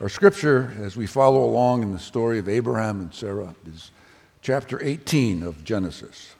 [0.00, 3.90] Our scripture, as we follow along in the story of Abraham and Sarah, is
[4.40, 6.34] chapter 18 of Genesis.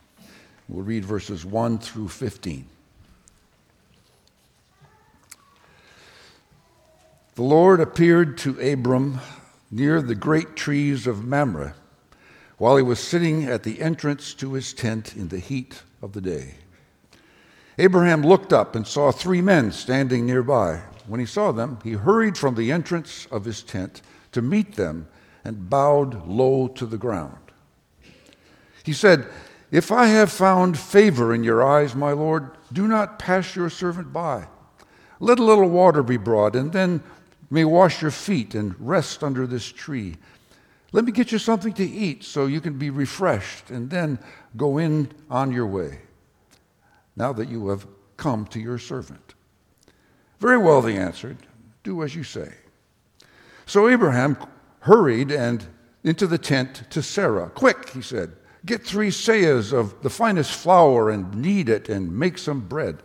[0.69, 2.65] We'll read verses 1 through 15.
[7.35, 9.21] The Lord appeared to Abram
[9.71, 11.75] near the great trees of Mamre
[12.57, 16.21] while he was sitting at the entrance to his tent in the heat of the
[16.21, 16.55] day.
[17.79, 20.83] Abraham looked up and saw three men standing nearby.
[21.07, 24.03] When he saw them, he hurried from the entrance of his tent
[24.33, 25.09] to meet them
[25.45, 27.37] and bowed low to the ground.
[28.85, 29.27] He said,
[29.71, 34.13] If I have found favor in your eyes, my Lord, do not pass your servant
[34.13, 34.47] by.
[35.21, 37.03] Let a little water be brought, and then
[37.51, 40.17] may wash your feet and rest under this tree.
[40.93, 44.19] Let me get you something to eat so you can be refreshed, and then
[44.57, 46.01] go in on your way,
[47.17, 49.35] now that you have come to your servant.
[50.39, 51.39] Very well, they answered.
[51.83, 52.53] Do as you say.
[53.67, 54.37] So Abraham
[54.81, 55.65] hurried and
[56.05, 57.51] into the tent to Sarah.
[57.51, 58.33] Quick, he said,
[58.67, 63.03] get three seahs of the finest flour and knead it and make some bread.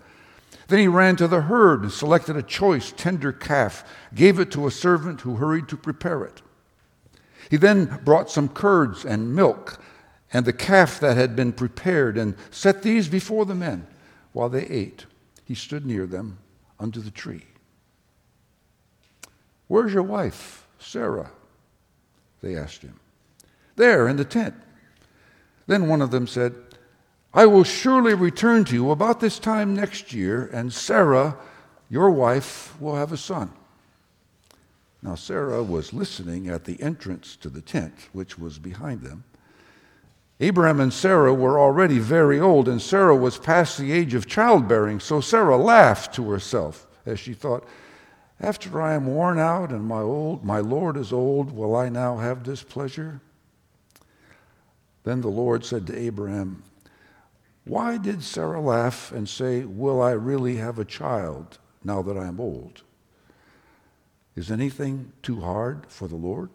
[0.68, 3.84] Then he ran to the herd and selected a choice, tender calf,
[4.14, 6.42] gave it to a servant who hurried to prepare it.
[7.50, 9.82] He then brought some curds and milk
[10.34, 13.88] and the calf that had been prepared and set these before the men
[14.38, 15.08] while they ate.
[15.46, 16.38] He stood near them
[16.80, 17.46] under the tree.
[19.68, 21.32] Where's your wife, Sarah?
[22.44, 23.00] They asked him.
[23.78, 24.54] There, in the tent.
[25.66, 26.54] Then one of them said,
[27.34, 31.36] I will surely return to you about this time next year, and Sarah,
[31.90, 33.52] your wife, will have a son.
[35.02, 39.24] Now, Sarah was listening at the entrance to the tent, which was behind them.
[40.40, 45.00] Abraham and Sarah were already very old, and Sarah was past the age of childbearing.
[45.00, 47.68] So Sarah laughed to herself as she thought,
[48.40, 52.18] After I am worn out and my, old, my Lord is old, will I now
[52.18, 53.20] have this pleasure?
[55.04, 56.62] Then the Lord said to Abraham,
[57.64, 62.28] Why did Sarah laugh and say, Will I really have a child now that I
[62.28, 62.84] am old?
[64.36, 66.52] Is anything too hard for the Lord?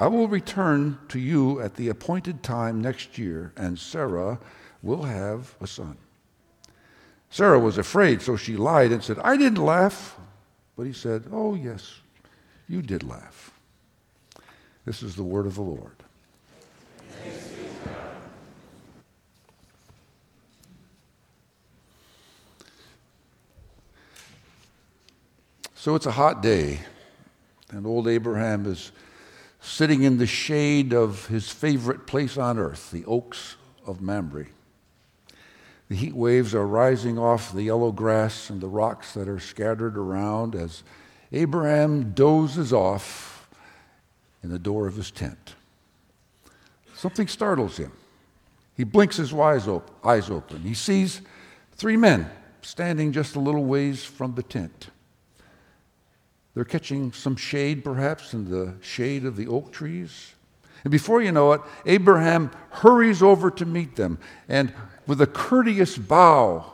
[0.00, 4.38] I will return to you at the appointed time next year, and Sarah
[4.82, 5.96] will have a son.
[7.30, 10.16] Sarah was afraid, so she lied and said, I didn't laugh.
[10.76, 12.00] But he said, Oh, yes,
[12.68, 13.52] you did laugh.
[14.84, 15.96] This is the word of the Lord.
[25.74, 26.80] So it's a hot day,
[27.70, 28.92] and old Abraham is
[29.68, 33.56] sitting in the shade of his favorite place on earth, the oaks
[33.86, 34.46] of Mamre.
[35.88, 39.96] The heat waves are rising off the yellow grass and the rocks that are scattered
[39.96, 40.82] around as
[41.32, 43.48] Abraham dozes off
[44.42, 45.54] in the door of his tent.
[46.94, 47.92] Something startles him.
[48.76, 50.60] He blinks his eyes open.
[50.62, 51.20] He sees
[51.72, 52.30] three men
[52.62, 54.88] standing just a little ways from the tent.
[56.58, 60.32] They're catching some shade, perhaps, in the shade of the oak trees.
[60.82, 64.18] And before you know it, Abraham hurries over to meet them.
[64.48, 64.74] And
[65.06, 66.72] with a courteous bow,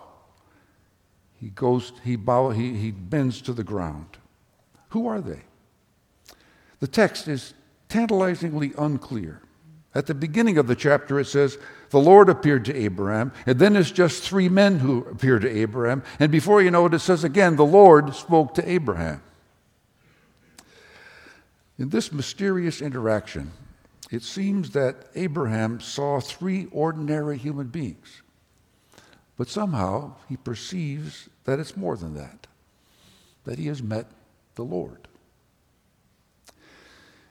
[1.39, 4.17] he goes, he, bow, he, he bends to the ground.
[4.89, 5.43] Who are they?
[6.81, 7.53] The text is
[7.91, 9.43] tantalizingly unclear.
[9.95, 11.59] At the beginning of the chapter, it says,
[11.91, 16.03] The Lord appeared to Abraham, and then it's just three men who appear to Abraham.
[16.19, 19.21] And before you know it, it says again, The Lord spoke to Abraham.
[21.79, 23.51] In this mysterious interaction,
[24.11, 28.23] it seems that Abraham saw three ordinary human beings.
[29.37, 32.47] But somehow he perceives that it's more than that,
[33.45, 34.11] that he has met
[34.55, 35.09] the Lord.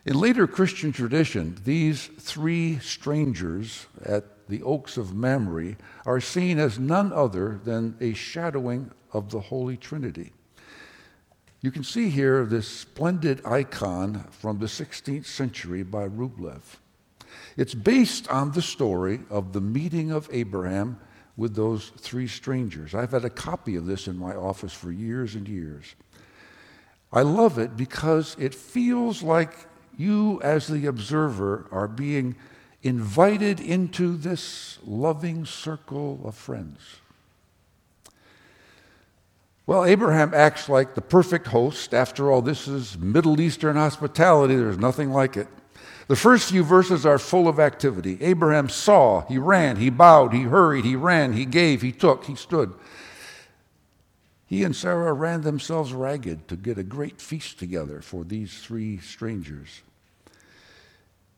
[0.05, 6.77] In later Christian tradition, these three strangers at the Oaks of Mamre are seen as
[6.77, 10.33] none other than a shadowing of the Holy Trinity.
[11.63, 16.59] You can see here this splendid icon from the 16th century by Rublev.
[17.55, 20.99] It's based on the story of the meeting of Abraham
[21.37, 22.93] with those three strangers.
[22.93, 25.95] I've had a copy of this in my office for years and years.
[27.13, 29.53] I love it because it feels like
[29.97, 32.35] you, as the observer, are being
[32.81, 36.79] invited into this loving circle of friends.
[39.65, 41.93] Well, Abraham acts like the perfect host.
[41.93, 44.55] After all, this is Middle Eastern hospitality.
[44.55, 45.47] There's nothing like it.
[46.07, 48.17] The first few verses are full of activity.
[48.19, 52.35] Abraham saw, he ran, he bowed, he hurried, he ran, he gave, he took, he
[52.35, 52.73] stood.
[54.45, 58.97] he and Sarah ran themselves ragged to get a great feast together for these three
[58.97, 59.81] strangers.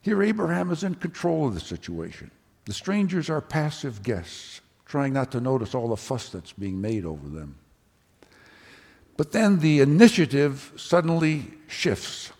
[0.01, 2.31] Here, Abraham is in control of the situation.
[2.65, 7.05] The strangers are passive guests, trying not to notice all the fuss that's being made
[7.05, 7.55] over them.
[9.17, 12.31] But then the initiative suddenly shifts.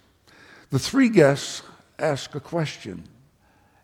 [0.71, 1.61] The three guests
[1.97, 3.07] ask a question,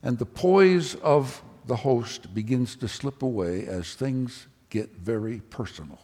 [0.03, 5.99] and the poise of the host begins to slip away as things get very personal.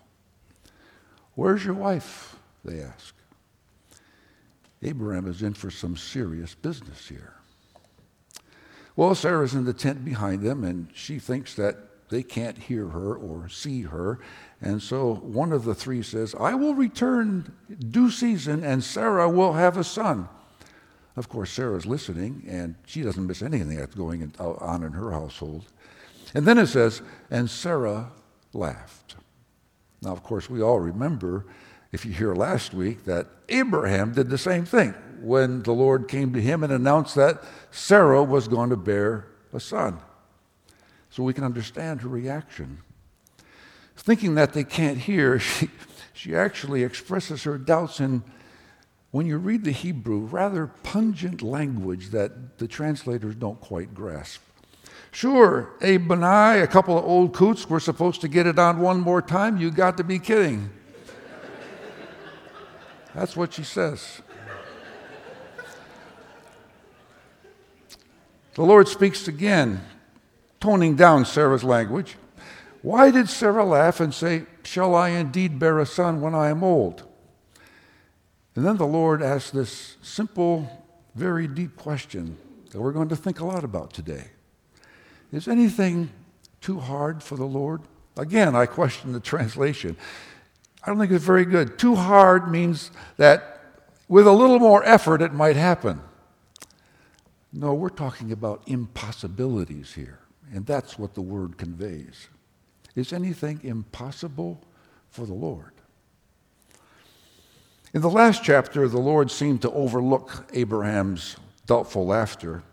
[1.36, 2.36] Where's your wife?
[2.64, 3.14] They ask.
[4.84, 7.34] Abraham is in for some serious business here.
[8.96, 11.78] Well, Sarah's in the tent behind them, and she thinks that
[12.10, 14.20] they can't hear her or see her.
[14.62, 17.54] And so one of the three says, I will return
[17.90, 20.28] due season, and Sarah will have a son.
[21.16, 25.12] Of course, Sarah's listening, and she doesn't miss anything that's going uh, on in her
[25.12, 25.66] household.
[26.34, 28.12] And then it says, and Sarah
[28.54, 29.16] laughed.
[30.02, 31.46] Now, of course, we all remember,
[31.92, 36.34] if you hear last week, that Abraham did the same thing when the Lord came
[36.34, 40.00] to him and announced that Sarah was going to bear a son.
[41.10, 42.80] So we can understand her reaction.
[43.98, 45.70] Thinking that they can't hear, she,
[46.14, 48.24] she actually expresses her doubts in,
[49.12, 54.42] when you read the Hebrew, rather pungent language that the translators don't quite grasp.
[55.12, 58.80] Sure, Abe and I, a couple of old coots, were supposed to get it on
[58.80, 59.58] one more time.
[59.58, 60.70] You got to be kidding.
[63.16, 64.22] That's what she says.
[68.54, 69.82] The Lord speaks again,
[70.60, 72.16] toning down Sarah's language.
[72.82, 76.64] Why did Sarah laugh and say, Shall I indeed bear a son when I am
[76.64, 77.04] old?
[78.56, 80.86] And then the Lord asked this simple,
[81.16, 82.38] very deep question
[82.72, 84.26] that we're going to think a lot about today.
[85.32, 86.10] Is anything
[86.62, 87.82] too hard for the Lord?
[88.18, 89.96] Again, I question the translation.
[90.84, 91.78] I don't think it's very good.
[91.78, 93.62] Too hard means that
[94.08, 96.02] with a little more effort it might happen.
[97.54, 100.20] No, we're talking about impossibilities here,
[100.54, 102.28] and that's what the word conveys.
[102.98, 104.62] Is anything impossible
[105.10, 105.72] for the Lord?
[107.94, 112.64] In the last chapter, the Lord seemed to overlook Abraham's doubtful laughter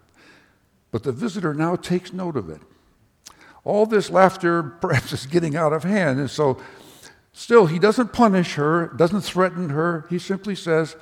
[0.95, 2.61] but the visitor now takes note of it.
[3.65, 6.21] All this laughter perhaps is getting out of hand.
[6.21, 6.59] And so,
[7.33, 10.07] still, he doesn't punish her, doesn't threaten her.
[10.09, 10.95] He simply says,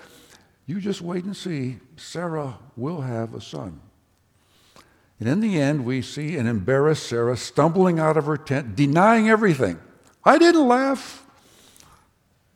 [0.64, 1.76] You just wait and see.
[1.98, 3.82] Sarah will have a son.
[5.22, 9.28] And in the end, we see an embarrassed Sarah stumbling out of her tent, denying
[9.28, 9.78] everything.
[10.24, 11.24] I didn't laugh.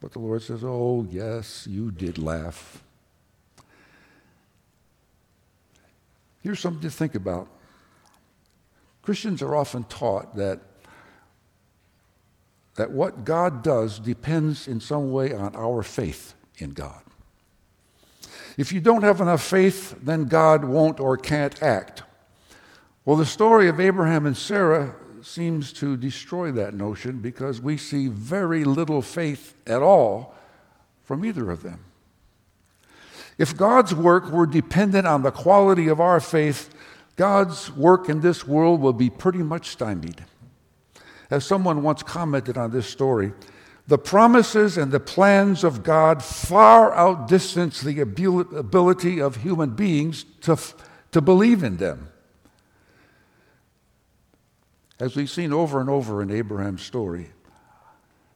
[0.00, 2.82] But the Lord says, Oh, yes, you did laugh.
[6.42, 7.46] Here's something to think about.
[9.00, 10.58] Christians are often taught that,
[12.74, 17.02] that what God does depends in some way on our faith in God.
[18.56, 22.02] If you don't have enough faith, then God won't or can't act.
[23.06, 28.08] Well, the story of Abraham and Sarah seems to destroy that notion because we see
[28.08, 30.34] very little faith at all
[31.04, 31.84] from either of them.
[33.38, 36.68] If God's work were dependent on the quality of our faith,
[37.14, 40.24] God's work in this world will be pretty much stymied.
[41.30, 43.32] As someone once commented on this story,
[43.86, 50.58] the promises and the plans of God far outdistance the ability of human beings to,
[51.12, 52.08] to believe in them.
[54.98, 57.30] As we've seen over and over in Abraham's story,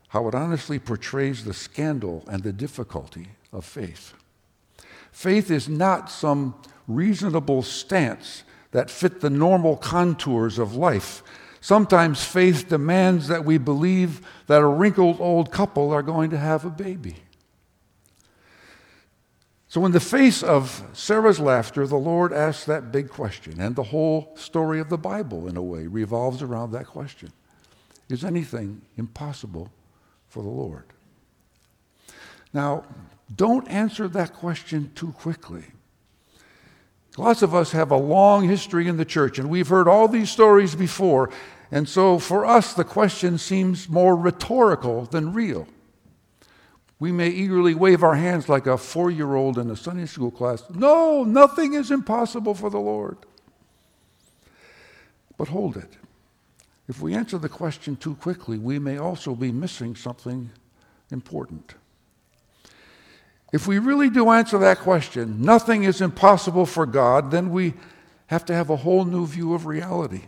[0.09, 4.13] how it honestly portrays the scandal and the difficulty of faith.
[5.13, 6.55] Faith is not some
[6.87, 11.23] reasonable stance that fit the normal contours of life.
[11.61, 16.65] Sometimes faith demands that we believe that a wrinkled old couple are going to have
[16.65, 17.17] a baby.
[19.71, 23.85] So, in the face of Sarah's laughter, the Lord asks that big question, and the
[23.85, 27.31] whole story of the Bible, in a way, revolves around that question
[28.09, 29.71] Is anything impossible
[30.27, 30.87] for the Lord?
[32.53, 32.83] Now,
[33.33, 35.67] don't answer that question too quickly.
[37.17, 40.31] Lots of us have a long history in the church, and we've heard all these
[40.31, 41.31] stories before.
[41.71, 45.69] And so for us, the question seems more rhetorical than real.
[47.01, 50.31] We may eagerly wave our hands like a four year old in a Sunday school
[50.31, 50.63] class.
[50.73, 53.17] No, nothing is impossible for the Lord.
[55.39, 55.97] But hold it.
[56.87, 60.51] If we answer the question too quickly, we may also be missing something
[61.11, 61.75] important.
[63.51, 67.75] If we really do answer that question, nothing is impossible for God, then we
[68.27, 70.23] have to have a whole new view of reality.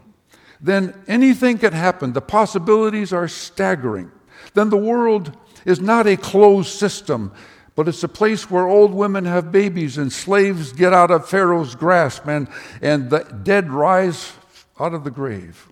[0.61, 2.15] Then anything can happen.
[2.15, 4.11] The possibilities are staggering.
[4.55, 7.33] Then the world is not a closed system,
[7.75, 11.75] but it's a place where old women have babies and slaves get out of Pharaoh's
[11.75, 12.49] grasp and,
[12.81, 14.33] and the dead rise
[14.79, 15.69] out of the grave.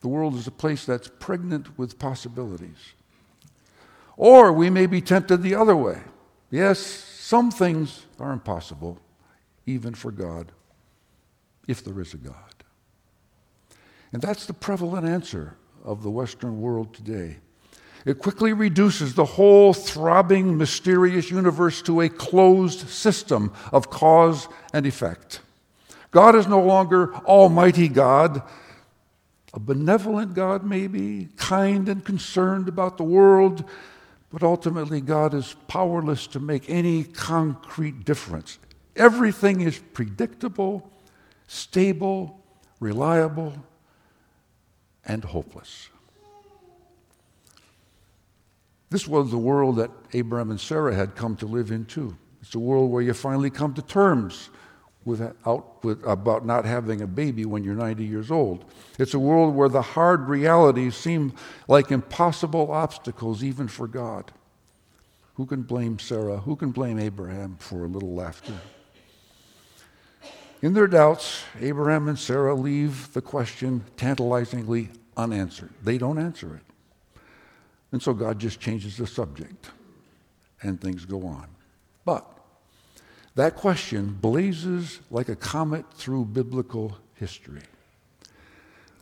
[0.00, 2.94] The world is a place that's pregnant with possibilities.
[4.16, 6.00] Or we may be tempted the other way.
[6.50, 8.98] Yes, some things are impossible,
[9.64, 10.52] even for God,
[11.66, 12.34] if there is a God.
[14.12, 17.38] And that's the prevalent answer of the Western world today.
[18.04, 24.86] It quickly reduces the whole throbbing, mysterious universe to a closed system of cause and
[24.86, 25.40] effect.
[26.10, 28.42] God is no longer Almighty God,
[29.54, 33.64] a benevolent God, maybe, kind and concerned about the world,
[34.32, 38.58] but ultimately, God is powerless to make any concrete difference.
[38.96, 40.90] Everything is predictable,
[41.46, 42.42] stable,
[42.80, 43.52] reliable,
[45.04, 45.90] and hopeless.
[48.92, 52.14] This was the world that Abraham and Sarah had come to live in too.
[52.42, 54.50] It's a world where you finally come to terms
[55.06, 58.66] without, with, about not having a baby when you're 90 years old.
[58.98, 61.32] It's a world where the hard realities seem
[61.68, 64.30] like impossible obstacles even for God.
[65.36, 66.36] Who can blame Sarah?
[66.36, 68.52] Who can blame Abraham for a little laughter?
[70.60, 75.70] In their doubts, Abraham and Sarah leave the question tantalizingly unanswered.
[75.82, 76.71] They don't answer it.
[77.92, 79.70] And so God just changes the subject
[80.62, 81.46] and things go on.
[82.04, 82.26] But
[83.34, 87.62] that question blazes like a comet through biblical history.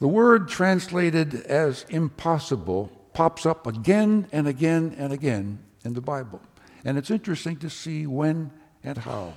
[0.01, 6.41] The word translated as impossible pops up again and again and again in the Bible.
[6.85, 8.51] And it's interesting to see when
[8.83, 9.35] and how.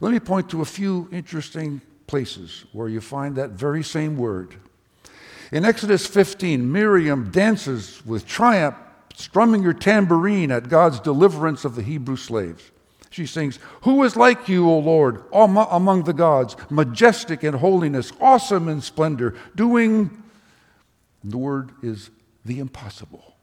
[0.00, 4.56] Let me point to a few interesting places where you find that very same word.
[5.52, 8.74] In Exodus 15, Miriam dances with triumph,
[9.14, 12.70] strumming her tambourine at God's deliverance of the Hebrew slaves.
[13.10, 18.66] She sings, Who is like you, O Lord, among the gods, majestic in holiness, awesome
[18.70, 20.22] in splendor, doing,
[21.22, 22.08] the word is
[22.46, 23.36] the impossible.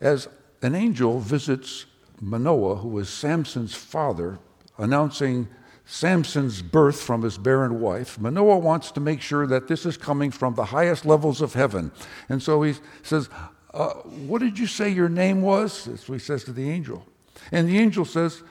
[0.00, 0.26] As
[0.60, 1.86] an angel visits
[2.20, 4.40] Manoah, who was Samson's father,
[4.76, 5.46] announcing
[5.86, 10.30] Samson's birth from his barren wife, Manoah wants to make sure that this is coming
[10.30, 11.92] from the highest levels of heaven.
[12.28, 13.28] And so he says,
[13.72, 15.84] uh, What did you say your name was?
[15.84, 17.04] That's what he says to the angel.
[17.52, 18.42] And the angel says,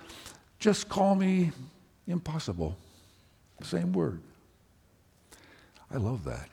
[0.60, 1.52] Just call me
[2.08, 2.78] impossible.
[3.64, 4.22] Same word.
[5.92, 6.50] I love that.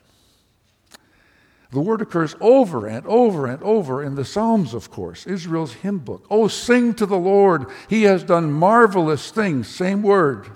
[1.71, 5.99] The word occurs over and over and over in the Psalms, of course, Israel's hymn
[5.99, 6.25] book.
[6.29, 7.67] Oh, sing to the Lord.
[7.87, 9.69] He has done marvelous things.
[9.69, 10.49] Same word.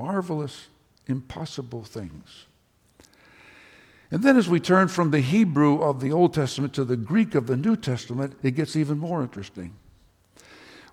[0.00, 0.68] Marvelous,
[1.06, 2.46] impossible things.
[4.10, 7.34] And then, as we turn from the Hebrew of the Old Testament to the Greek
[7.34, 9.74] of the New Testament, it gets even more interesting.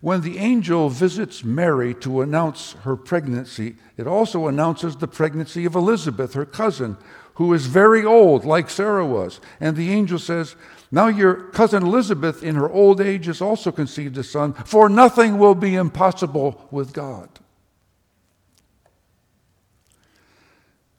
[0.01, 5.73] When the angel visits Mary to announce her pregnancy, it also announces the pregnancy of
[5.73, 6.97] Elizabeth, her cousin,
[7.35, 9.39] who is very old, like Sarah was.
[9.61, 10.57] And the angel says,
[10.91, 15.37] Now your cousin Elizabeth, in her old age, has also conceived a son, for nothing
[15.37, 17.29] will be impossible with God.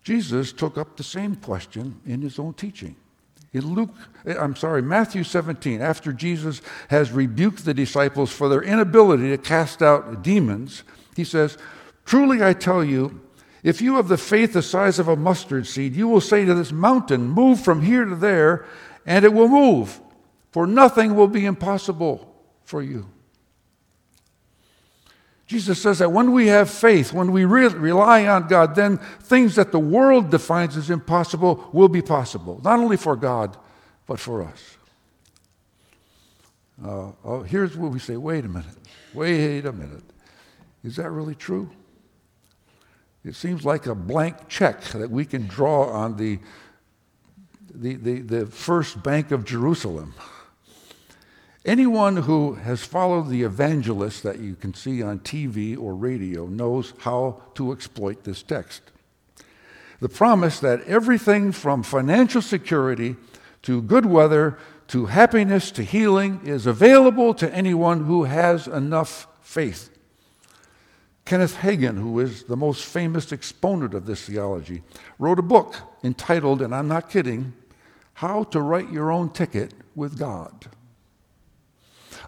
[0.09, 2.97] Jesus took up the same question in his own teaching.
[3.53, 3.91] In Luke,
[4.25, 9.37] eh, I'm sorry, Matthew 17, after Jesus has rebuked the disciples for their inability to
[9.37, 10.83] cast out demons,
[11.15, 11.59] he says,
[12.07, 13.21] Truly I tell you,
[13.63, 16.55] if you have the faith the size of a mustard seed, you will say to
[16.55, 18.65] this mountain, Move from here to there,
[19.05, 20.01] and it will move,
[20.53, 22.35] for nothing will be impossible
[22.65, 23.11] for you.
[25.49, 29.55] Jesus says that when we have faith, when we re- rely on God, then things
[29.55, 33.57] that the world defines as impossible will be possible, not only for God,
[34.07, 34.77] but for us.
[36.85, 38.77] Uh, oh, here's where we say, wait a minute,
[39.15, 40.05] wait a minute.
[40.85, 41.71] Is that really true?
[43.25, 46.41] It seems like a blank check that we can draw on the,
[47.75, 50.13] the, the, the first bank of Jerusalem.
[51.69, 56.95] Anyone who has followed the evangelists that you can see on TV or radio knows
[57.01, 58.81] how to exploit this text.
[60.01, 63.17] The promise that everything from financial security
[63.65, 64.57] to good weather
[64.87, 69.91] to happiness to healing is available to anyone who has enough faith.
[71.27, 74.83] Kenneth Hagin, who is the most famous exponent of this theology,
[75.19, 77.53] wrote a book entitled, and I'm not kidding,
[78.15, 80.69] How to Write Your Own Ticket with God.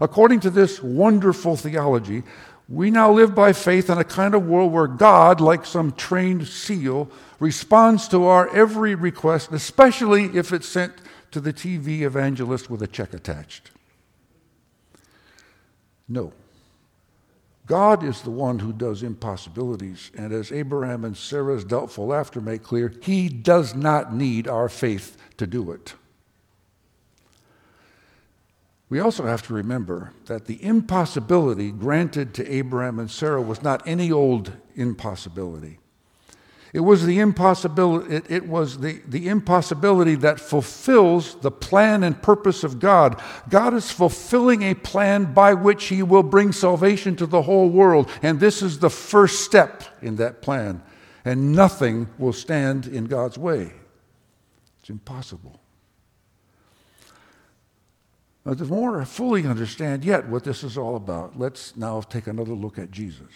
[0.01, 2.23] According to this wonderful theology,
[2.69, 6.47] we now live by faith in a kind of world where God, like some trained
[6.47, 10.95] seal, responds to our every request, especially if it's sent
[11.33, 13.71] to the TV evangelist with a check attached.
[16.09, 16.33] No.
[17.67, 22.63] God is the one who does impossibilities, and as Abraham and Sarah's doubtful laughter make
[22.63, 25.95] clear, he does not need our faith to do it.
[28.91, 33.87] We also have to remember that the impossibility granted to Abraham and Sarah was not
[33.87, 35.79] any old impossibility.
[36.73, 42.21] It was the impossibility, it, it, was the, the impossibility that fulfills the plan and
[42.21, 43.21] purpose of God.
[43.49, 48.09] God is fulfilling a plan by which He will bring salvation to the whole world.
[48.23, 50.83] And this is the first step in that plan.
[51.25, 53.73] And nothing will stand in God's way.
[54.81, 55.61] It's impossible.
[58.45, 62.55] Now, to more fully understand yet what this is all about, let's now take another
[62.55, 63.29] look at Jesus.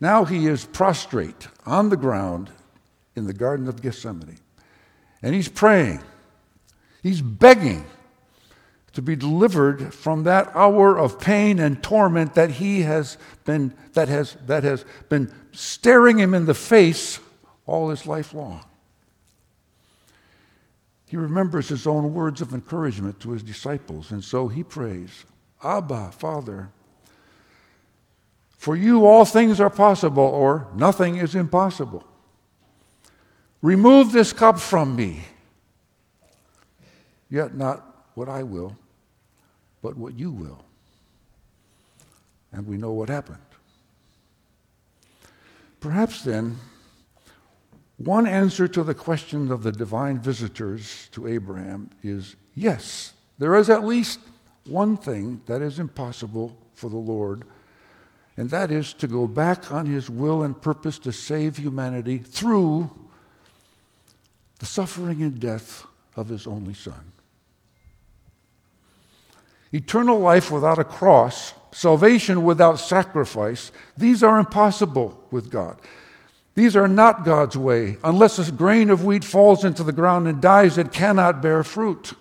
[0.00, 2.50] Now he is prostrate on the ground
[3.14, 4.38] in the Garden of Gethsemane,
[5.22, 6.02] and he's praying.
[7.02, 7.84] He's begging
[8.92, 14.08] to be delivered from that hour of pain and torment that he has been that
[14.08, 17.18] has that has been staring him in the face
[17.64, 18.64] all his life long.
[21.12, 25.26] He remembers his own words of encouragement to his disciples, and so he prays,
[25.62, 26.70] Abba, Father,
[28.56, 32.02] for you, all things are possible, or nothing is impossible.
[33.60, 35.24] Remove this cup from me.
[37.28, 38.74] Yet not what I will,
[39.82, 40.64] but what you will.
[42.52, 43.36] And we know what happened.
[45.78, 46.56] Perhaps then,
[47.96, 53.70] one answer to the question of the divine visitors to Abraham is yes, there is
[53.70, 54.20] at least
[54.66, 57.44] one thing that is impossible for the Lord
[58.36, 62.90] and that is to go back on his will and purpose to save humanity through
[64.58, 67.12] the suffering and death of his only Son.
[69.72, 75.78] Eternal life without a cross, salvation without sacrifice, these are impossible with God.
[76.54, 77.96] These are not God's way.
[78.04, 82.12] Unless a grain of wheat falls into the ground and dies, it cannot bear fruit.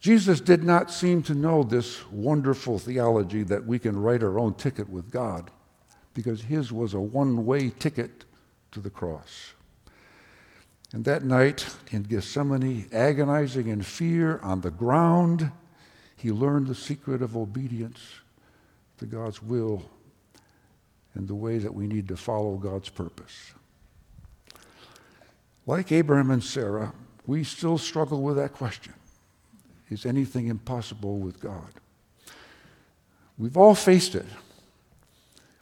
[0.00, 4.54] Jesus did not seem to know this wonderful theology that we can write our own
[4.54, 5.50] ticket with God,
[6.14, 8.24] because his was a one way ticket
[8.70, 9.52] to the cross.
[10.92, 15.52] And that night in Gethsemane, agonizing in fear on the ground,
[16.16, 18.00] he learned the secret of obedience
[18.98, 19.82] to God's will
[21.14, 23.52] and the way that we need to follow God's purpose.
[25.66, 26.92] Like Abraham and Sarah,
[27.26, 28.94] we still struggle with that question
[29.90, 31.72] is anything impossible with God?
[33.38, 34.26] We've all faced it.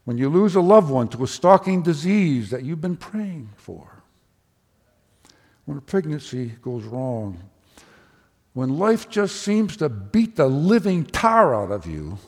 [0.04, 4.02] When you lose a loved one to a stalking disease that you've been praying for,
[5.64, 7.38] when a pregnancy goes wrong,
[8.52, 12.18] when life just seems to beat the living tar out of you,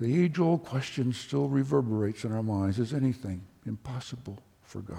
[0.00, 4.98] the age old question still reverberates in our minds is anything impossible for God?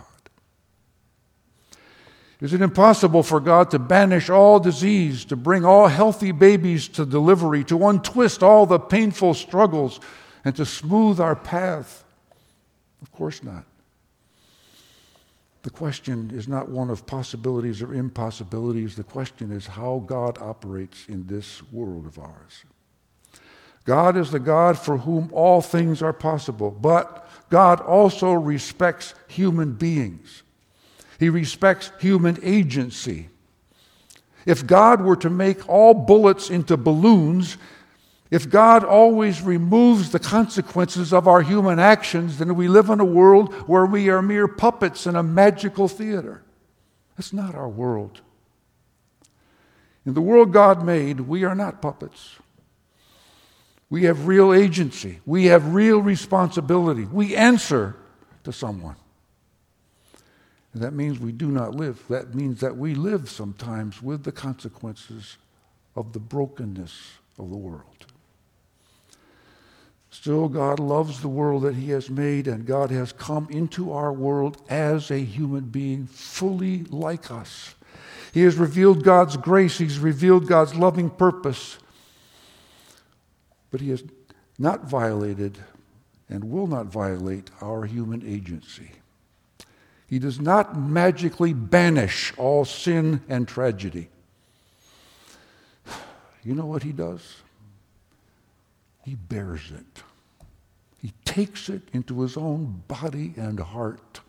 [2.40, 7.06] Is it impossible for God to banish all disease, to bring all healthy babies to
[7.06, 10.00] delivery, to untwist all the painful struggles,
[10.46, 12.04] and to smooth our path?
[13.02, 13.66] Of course not.
[15.64, 18.96] The question is not one of possibilities or impossibilities.
[18.96, 22.66] The question is how God operates in this world of ours.
[23.86, 29.74] God is the God for whom all things are possible, but God also respects human
[29.74, 30.44] beings.
[31.20, 33.30] He respects human agency.
[34.46, 37.58] If God were to make all bullets into balloons,
[38.32, 43.06] if God always removes the consequences of our human actions, then we live in a
[43.06, 46.42] world where we are mere puppets in a magical theater.
[47.18, 48.22] That's not our world.
[50.06, 52.38] In the world God made, we are not puppets.
[53.92, 55.20] We have real agency.
[55.26, 57.04] We have real responsibility.
[57.04, 57.98] We answer
[58.46, 58.96] to someone.
[60.74, 62.02] And that means we do not live.
[62.10, 65.38] That means that we live sometimes with the consequences
[65.94, 68.06] of the brokenness of the world.
[70.10, 74.14] Still, God loves the world that He has made, and God has come into our
[74.14, 77.76] world as a human being, fully like us.
[78.34, 81.78] He has revealed God's grace, He's revealed God's loving purpose,
[83.72, 84.04] but He has
[84.60, 85.58] not violated
[86.30, 88.92] and will not violate our human agency.
[90.08, 94.10] He does not magically banish all sin and tragedy.
[96.44, 97.38] You know what he does?
[99.06, 100.04] He bears it.
[100.98, 104.22] He takes it into his own body and heart.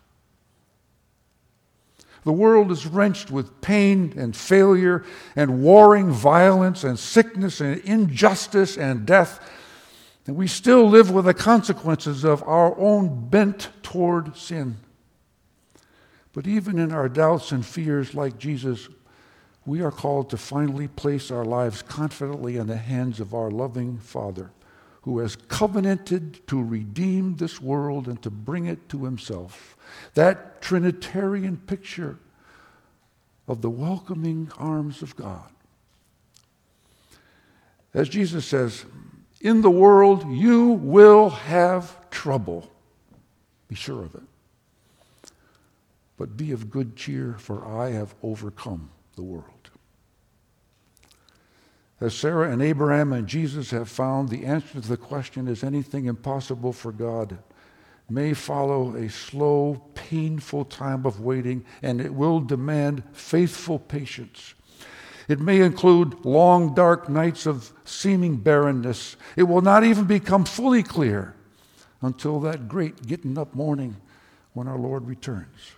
[2.23, 5.03] The world is wrenched with pain and failure
[5.35, 9.39] and warring violence and sickness and injustice and death.
[10.25, 14.77] And we still live with the consequences of our own bent toward sin.
[16.31, 18.87] But even in our doubts and fears, like Jesus,
[19.65, 23.97] we are called to finally place our lives confidently in the hands of our loving
[23.99, 24.51] Father,
[25.03, 29.75] who has covenanted to redeem this world and to bring it to himself.
[30.13, 32.17] That Trinitarian picture
[33.47, 35.49] of the welcoming arms of God.
[37.93, 38.85] As Jesus says,
[39.41, 42.71] in the world you will have trouble.
[43.67, 44.23] Be sure of it.
[46.17, 49.69] But be of good cheer, for I have overcome the world.
[52.03, 56.07] As Sarah and Abraham and Jesus have found, the answer to the question, is anything
[56.07, 57.37] impossible for God?
[58.09, 64.53] May follow a slow, painful time of waiting, and it will demand faithful patience.
[65.29, 69.15] It may include long, dark nights of seeming barrenness.
[69.37, 71.33] It will not even become fully clear
[72.01, 73.95] until that great getting up morning
[74.51, 75.77] when our Lord returns.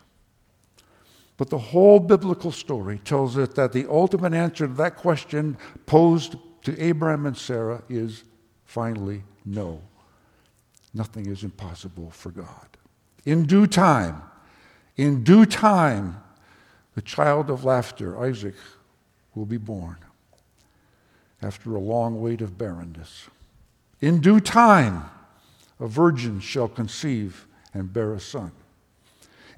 [1.38, 6.36] But the whole biblical story tells us that the ultimate answer to that question posed
[6.64, 8.24] to Abraham and Sarah is
[8.64, 9.82] finally no.
[10.94, 12.78] Nothing is impossible for God.
[13.26, 14.22] In due time,
[14.96, 16.22] in due time,
[16.94, 18.56] the child of laughter, Isaac,
[19.34, 19.98] will be born
[21.42, 23.28] after a long wait of barrenness.
[24.00, 25.10] In due time,
[25.80, 28.54] a virgin shall conceive and bear a son.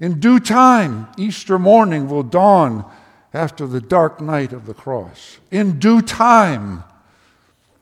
[0.00, 2.88] In due time, Easter morning will dawn
[3.34, 5.38] after the dark night of the cross.
[5.50, 6.84] In due time,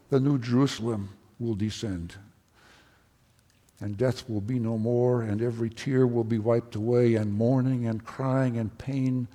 [0.09, 2.15] the New Jerusalem will descend.
[3.81, 7.87] And death will be no more, and every tear will be wiped away, and mourning
[7.87, 9.29] and crying and pain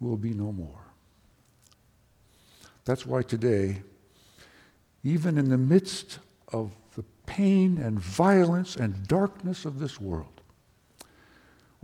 [0.00, 0.80] will be no more.
[2.86, 3.82] That's why today,
[5.04, 6.18] even in the midst
[6.52, 10.35] of the pain and violence and darkness of this world,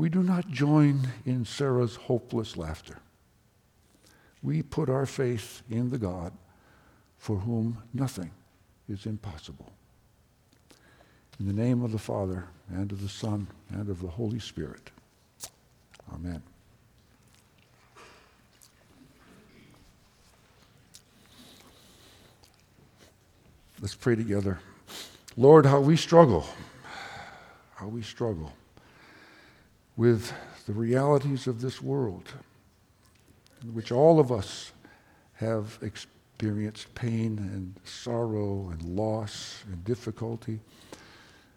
[0.02, 2.98] we do not join in Sarah's hopeless laughter.
[4.42, 6.32] We put our faith in the God
[7.18, 8.32] for whom nothing
[8.88, 9.72] is impossible.
[11.38, 14.90] In the name of the Father, and of the Son, and of the Holy Spirit.
[16.12, 16.42] Amen.
[23.80, 24.58] Let's pray together.
[25.36, 26.44] Lord, how we struggle.
[27.76, 28.52] How we struggle
[29.96, 30.32] with
[30.66, 32.28] the realities of this world,
[33.62, 34.72] in which all of us
[35.34, 40.60] have experienced pain and sorrow and loss and difficulty,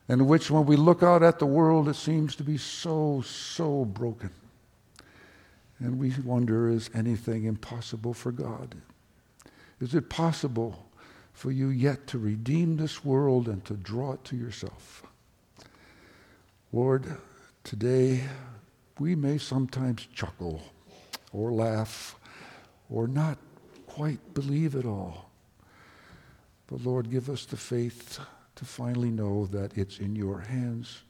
[0.07, 3.85] and which when we look out at the world, it seems to be so, so
[3.85, 4.29] broken.
[5.79, 8.75] And we wonder is anything impossible for God?
[9.81, 10.85] Is it possible
[11.33, 15.05] for you yet to redeem this world and to draw it to yourself?
[16.71, 17.17] Lord,
[17.65, 18.21] Today,
[18.99, 20.61] we may sometimes chuckle
[21.33, 22.15] or laugh
[22.91, 23.39] or not
[23.87, 25.31] quite believe it all.
[26.67, 28.19] But Lord, give us the faith
[28.53, 31.01] to finally know that it's in your hands,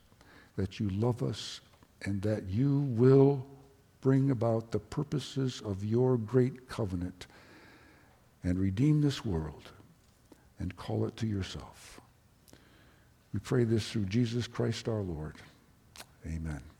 [0.55, 1.59] that you love us,
[2.03, 3.45] and that you will
[3.99, 7.27] bring about the purposes of your great covenant
[8.45, 9.71] and redeem this world
[10.59, 11.99] and call it to yourself.
[13.33, 15.35] We pray this through Jesus Christ our Lord.
[16.25, 16.74] Amen.